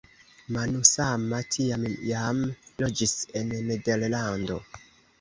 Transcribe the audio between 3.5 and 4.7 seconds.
Nederlando.